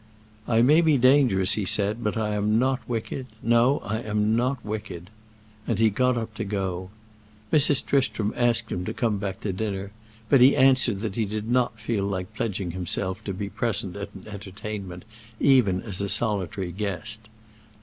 "I 0.47 0.63
may 0.63 0.81
be 0.81 0.97
dangerous," 0.97 1.51
he 1.53 1.63
said; 1.63 2.03
"but 2.03 2.17
I 2.17 2.33
am 2.33 2.57
not 2.57 2.79
wicked. 2.89 3.27
No, 3.43 3.77
I 3.85 3.99
am 3.99 4.35
not 4.35 4.57
wicked." 4.65 5.11
And 5.67 5.77
he 5.77 5.91
got 5.91 6.17
up 6.17 6.33
to 6.33 6.43
go. 6.43 6.89
Mrs. 7.53 7.85
Tristram 7.85 8.33
asked 8.35 8.71
him 8.71 8.83
to 8.85 8.95
come 8.95 9.19
back 9.19 9.41
to 9.41 9.53
dinner; 9.53 9.91
but 10.27 10.41
he 10.41 10.55
answered 10.55 11.01
that 11.01 11.17
he 11.17 11.25
did 11.25 11.51
not 11.51 11.79
feel 11.79 12.03
like 12.05 12.33
pledging 12.33 12.71
himself 12.71 13.23
to 13.25 13.31
be 13.35 13.47
present 13.47 13.95
at 13.95 14.09
an 14.15 14.25
entertainment, 14.27 15.05
even 15.39 15.83
as 15.83 16.01
a 16.01 16.09
solitary 16.09 16.71
guest. 16.71 17.29